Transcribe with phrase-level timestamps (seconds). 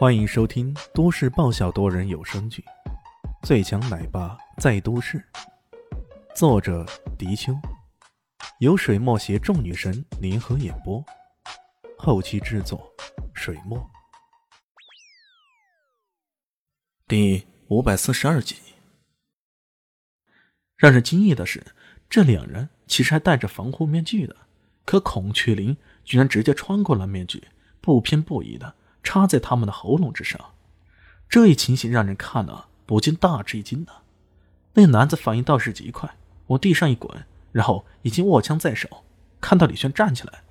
[0.00, 2.64] 欢迎收听都市爆笑多人有声剧
[3.46, 5.18] 《最强奶爸在都市》，
[6.34, 6.86] 作者：
[7.18, 7.52] 迪秋，
[8.60, 11.04] 由水墨携众女神联合演播，
[11.98, 12.90] 后期制作：
[13.34, 13.78] 水墨。
[17.06, 18.56] 第五百四十二集。
[20.78, 21.62] 让人惊异的是，
[22.08, 24.34] 这两人其实还戴着防护面具的，
[24.86, 27.48] 可孔雀翎居然直接穿过了面具，
[27.82, 28.76] 不偏不倚的。
[29.02, 30.40] 插在他们的喉咙之上，
[31.28, 33.92] 这一情形让人看了不禁大吃一惊呢。
[34.74, 39.04] 那男子反应倒是极快，往地上一滚，然后已经握枪在手。
[39.40, 40.42] 看到李轩站起来，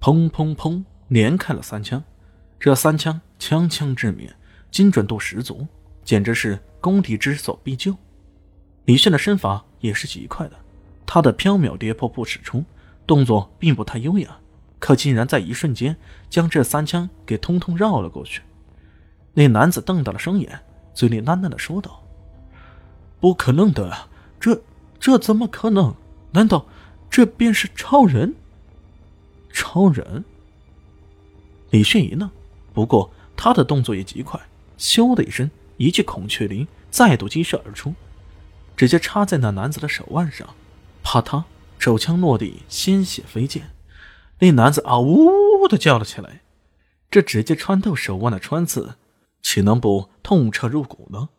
[0.00, 2.04] 砰砰砰，连开了三枪。
[2.60, 4.30] 这三枪枪枪致命，
[4.70, 5.66] 精准度十足，
[6.04, 7.96] 简直是攻敌之所必救。
[8.84, 10.56] 李轩的身法也是极快的，
[11.06, 12.64] 他的飘渺跌破不使出，
[13.06, 14.38] 动作并不太优雅。
[14.78, 15.96] 可竟然在一瞬间
[16.30, 18.42] 将这三枪给通通绕了过去。
[19.34, 20.60] 那男子瞪大了双眼，
[20.94, 22.02] 嘴里喃喃的说道
[23.20, 24.08] ：“不可能的，
[24.40, 24.62] 这
[24.98, 25.94] 这怎么可能？
[26.32, 26.66] 难道
[27.08, 28.34] 这便是超人？
[29.52, 30.24] 超人？”
[31.70, 32.30] 李迅一愣，
[32.72, 34.40] 不过他的动作也极快，
[34.78, 37.94] 咻的一声，一记孔雀翎再度击射而出，
[38.76, 40.48] 直接插在那男子的手腕上，
[41.02, 41.44] 啪嗒，
[41.78, 43.70] 手枪落地，鲜血飞溅。
[44.40, 45.26] 那男子啊呜
[45.62, 46.42] 呜的叫了起来，
[47.10, 48.96] 这直接穿透手腕的穿刺，
[49.42, 51.30] 岂能不痛彻入骨呢？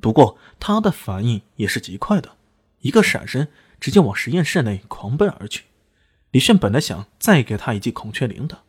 [0.00, 2.36] 不过他的反应也是极快的，
[2.80, 3.48] 一个闪身，
[3.80, 5.64] 直接往实验室内狂奔而去。
[6.30, 8.62] 李炫本来想再给他一记孔雀翎的，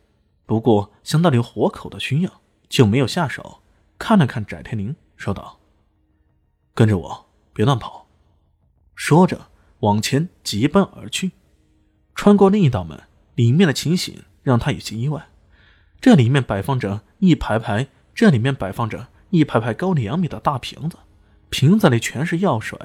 [0.44, 3.62] 不过想到有活口的需要，就没有下手。
[3.98, 5.60] 看了看翟天临，说道
[6.74, 8.06] ：“跟着我，别乱跑。”
[8.96, 9.48] 说着
[9.80, 11.32] 往前疾奔而去，
[12.14, 13.00] 穿过另一道门。
[13.40, 15.28] 里面的情形让他有些意外，
[15.98, 20.98] 这里面摆放着一排排，这里面摆放着一排排高两米的大瓶子，
[21.48, 22.78] 瓶子里全是药水，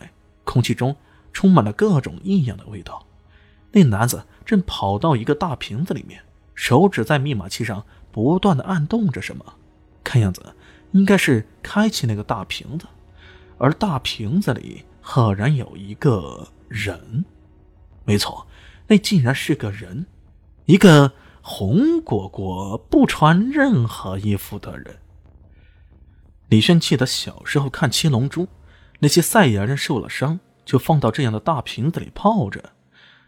[0.46, 0.96] 空气中
[1.34, 3.06] 充满了各种异样的味道。
[3.74, 6.22] 那男子正跑到一个大瓶子里面，
[6.54, 9.56] 手指在密码器上不断的按动着什么，
[10.06, 10.56] 看样子
[10.94, 12.88] 应该是开启那个大瓶子，
[13.58, 17.26] 而大瓶子里赫然有一个人，
[18.06, 18.48] 没错，
[18.88, 20.06] 那竟然是个人。
[20.66, 21.12] 一个
[21.42, 24.98] 红果果不穿任何衣服的人。
[26.50, 28.44] 李轩记得小时候看《七龙珠》，
[29.00, 32.72] 那些赛亚人受了伤就放到这样的大瓶子里泡着，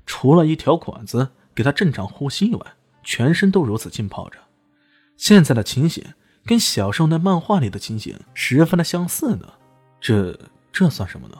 [0.06, 2.66] 除了一条管子给他正常呼吸以外，
[3.04, 4.40] 全身都如此浸泡着。
[5.16, 6.04] 现在的情形
[6.46, 9.54] 跟小时候那漫画里的情形十分的相似呢。
[10.00, 10.40] 这
[10.72, 11.38] 这算什么呢？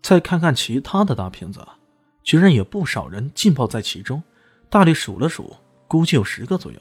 [0.00, 1.64] 再看看其他的大瓶子，
[2.22, 4.22] 居然有不少人浸泡在其中。
[4.72, 5.54] 大力数了数，
[5.86, 6.80] 估计有十个左右。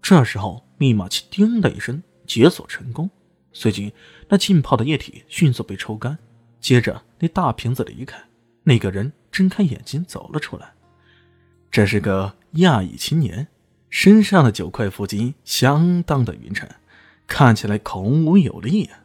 [0.00, 3.10] 这时候，密码器“叮”的一声解锁成功，
[3.52, 3.92] 随即
[4.28, 6.16] 那浸泡的液体迅速被抽干。
[6.60, 8.16] 接着，那大瓶子离开，
[8.62, 10.72] 那个人睁开眼睛走了出来。
[11.72, 13.48] 这是个亚裔青年，
[13.90, 16.68] 身上的九块腹肌相当的匀称，
[17.26, 19.00] 看起来孔武有力啊。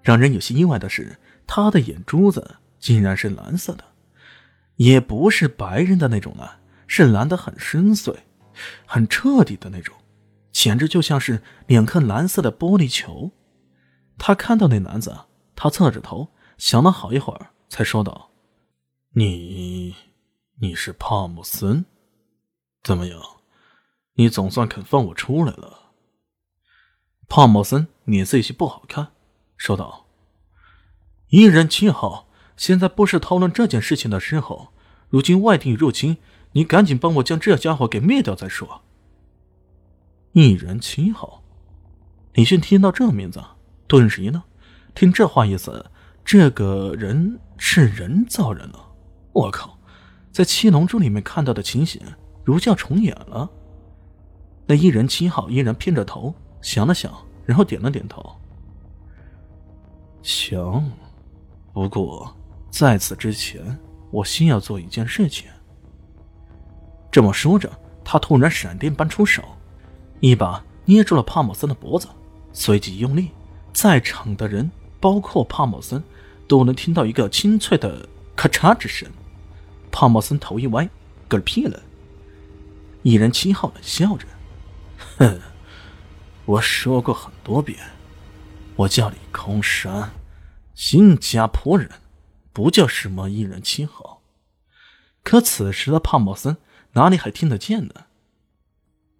[0.00, 3.82] 让人有些意外的是，他的眼珠子竟然是蓝色的，
[4.76, 6.60] 也不是白人的那种蓝。
[6.94, 8.14] 是蓝的很深邃、
[8.84, 9.96] 很彻底的那种，
[10.52, 13.30] 简直就像是两颗蓝色的玻璃球。
[14.18, 15.20] 他看到那男子，
[15.56, 18.30] 他侧着头想了好一会儿，才说道
[19.16, 19.96] ：“你，
[20.60, 21.86] 你是帕姆森？
[22.82, 23.18] 怎么样？
[24.16, 25.94] 你总算肯放我出来了。”
[27.26, 29.12] 帕姆森脸色有些不好看，
[29.56, 30.04] 说道
[31.32, 32.28] ：“一人七号，
[32.58, 34.74] 现在不是讨论这件事情的时候。
[35.08, 36.18] 如今外地入侵。”
[36.52, 38.82] 你赶紧帮我将这家伙给灭掉再说。
[40.32, 41.42] 一人七号，
[42.34, 43.42] 李迅听到这名字，
[43.86, 44.42] 顿时一愣。
[44.94, 45.90] 听这话意思，
[46.24, 48.78] 这个人是人造人了。
[49.32, 49.78] 我靠，
[50.30, 52.00] 在七龙珠里面看到的情形
[52.44, 53.50] 如叫重演了。
[54.66, 57.12] 那一人七号依然偏着头想了想，
[57.44, 58.22] 然后点了点头。
[60.22, 60.90] 行，
[61.72, 62.34] 不过
[62.70, 63.78] 在此之前，
[64.10, 65.50] 我先要做一件事情。
[67.12, 67.70] 这么说着，
[68.02, 69.44] 他突然闪电般出手，
[70.20, 72.08] 一把捏住了帕姆森的脖子，
[72.54, 73.28] 随即用力，
[73.74, 76.02] 在场的人，包括帕姆森，
[76.48, 79.06] 都能听到一个清脆的咔嚓之声。
[79.90, 80.88] 帕姆森头一歪，
[81.28, 81.82] 嗝屁了。
[83.02, 84.26] 一人七号冷笑着
[85.18, 85.38] ：“哼，
[86.46, 87.78] 我说过很多遍，
[88.74, 90.12] 我叫李空山，
[90.74, 91.90] 新加坡人，
[92.54, 94.22] 不叫什么一人七号。”
[95.22, 96.56] 可此时的帕姆森。
[96.94, 98.06] 哪里还听得见呢？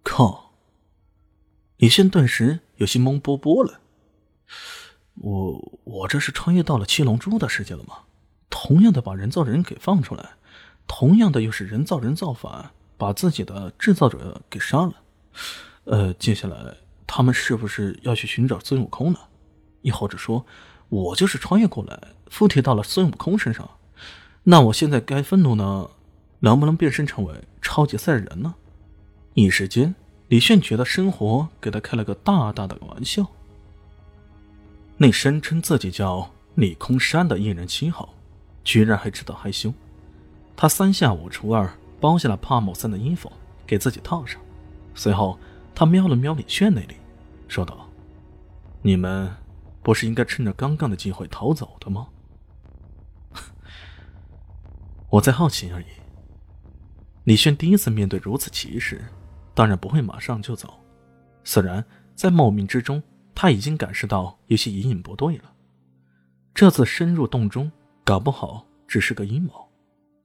[0.03, 0.51] 靠！
[1.77, 3.79] 李现顿时有些懵波波了。
[5.15, 7.99] 我我这是穿越到了七龙珠的世界了吗？
[8.49, 10.31] 同样的把人造人给放出来，
[10.87, 14.93] 同样的又是人造人造反，把自己的制造者给杀了。
[15.85, 16.77] 呃，接下来
[17.07, 19.19] 他们是不是要去寻找孙悟空呢？
[19.81, 20.45] 亦或者说，
[20.89, 23.69] 我就是穿越过来，附体到了孙悟空身上？
[24.43, 25.89] 那我现在该愤怒呢？
[26.39, 28.53] 能不能变身成为超级赛人呢？
[29.33, 29.95] 一时间，
[30.27, 33.25] 李炫觉得生活给他开了个大大的玩笑。
[34.97, 38.13] 那声称自己叫李空山的艺人七号，
[38.63, 39.73] 居然还知道害羞。
[40.55, 41.67] 他三下五除二
[41.99, 43.31] 包下了帕姆森的衣服
[43.65, 44.39] 给自己套上，
[44.93, 45.39] 随后
[45.73, 46.95] 他瞄了瞄李炫那里，
[47.47, 47.89] 说道
[48.83, 49.35] ：“你们
[49.81, 52.07] 不是应该趁着刚刚的机会逃走的吗？”
[55.09, 55.85] 我在好奇而已。
[57.23, 59.01] 李炫第一次面对如此歧视，
[59.53, 60.79] 当然不会马上就走。
[61.43, 61.83] 虽然
[62.15, 63.01] 在冒名之中，
[63.33, 65.53] 他已经感受到有些隐隐不对了。
[66.53, 67.71] 这次深入洞中，
[68.03, 69.53] 搞不好只是个阴谋。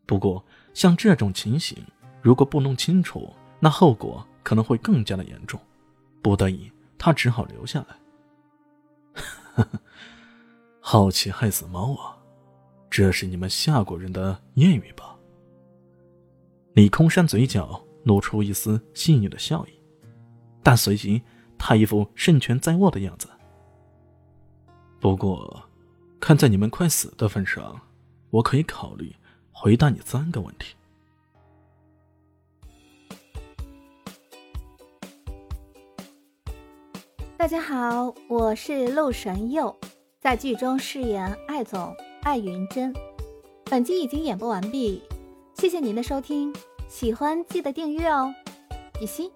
[0.07, 1.79] 不过，像这种情形，
[2.21, 5.61] 如果不弄清楚，那后果可能会更加的严重。
[6.21, 9.65] 不得已，他只好留下来。
[10.81, 12.17] 好奇害死猫啊！
[12.91, 15.18] 这是你们夏国人的谚语吧？
[16.79, 19.71] 李空山嘴角露出一丝细腻的笑意，
[20.63, 21.21] 但随即
[21.59, 23.27] 他一副胜券在握的样子。
[25.01, 25.61] 不过，
[26.21, 27.81] 看在你们快死的份上，
[28.31, 29.13] 我可以考虑
[29.51, 30.77] 回答你三个问题。
[37.37, 39.77] 大家好，我是陆神佑，
[40.21, 41.93] 在剧中饰演艾总。
[42.23, 42.95] 艾云珍，
[43.65, 45.03] 本集已经演播完毕，
[45.57, 46.55] 谢谢您的收听，
[46.89, 48.35] 喜欢记得订阅哦，
[48.99, 49.31] 比心。